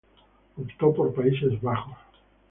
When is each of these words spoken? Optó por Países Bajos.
Optó 0.57 0.91
por 0.95 1.13
Países 1.13 1.61
Bajos. 1.61 1.95